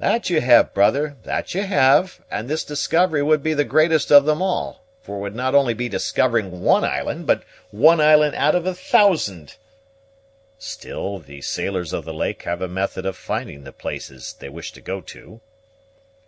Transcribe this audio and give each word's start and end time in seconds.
"That 0.00 0.28
you 0.30 0.40
have, 0.40 0.74
brother, 0.74 1.16
that 1.22 1.54
you 1.54 1.62
have; 1.62 2.20
and 2.28 2.48
this 2.48 2.64
discovery 2.64 3.22
would 3.22 3.40
be 3.40 3.54
the 3.54 3.62
greatest 3.62 4.10
of 4.10 4.24
them 4.24 4.42
all; 4.42 4.84
for 5.00 5.16
it 5.16 5.20
would 5.20 5.34
not 5.36 5.54
only 5.54 5.74
be 5.74 5.88
discovering 5.88 6.60
one 6.62 6.82
island, 6.82 7.28
but 7.28 7.44
one 7.70 8.00
island 8.00 8.34
out 8.34 8.56
of 8.56 8.66
a 8.66 8.74
thousand." 8.74 9.54
"Still, 10.58 11.20
the 11.20 11.40
sailors 11.40 11.92
of 11.92 12.04
the 12.04 12.12
lake 12.12 12.42
have 12.42 12.60
a 12.60 12.66
method 12.66 13.06
of 13.06 13.16
finding 13.16 13.62
the 13.62 13.70
places 13.70 14.34
they 14.40 14.48
wish 14.48 14.72
to 14.72 14.80
go 14.80 15.00
to." 15.02 15.40